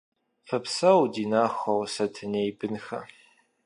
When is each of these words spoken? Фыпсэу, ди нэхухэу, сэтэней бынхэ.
Фыпсэу, 0.47 1.01
ди 1.13 1.23
нэхухэу, 1.31 1.81
сэтэней 1.93 2.49
бынхэ. 2.57 2.99